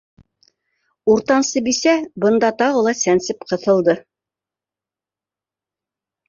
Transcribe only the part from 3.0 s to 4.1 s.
сәнсеп ҡыҫылды: